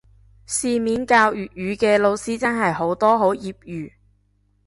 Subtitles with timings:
[0.47, 3.93] 市面教粵語嘅老師真係好多好業餘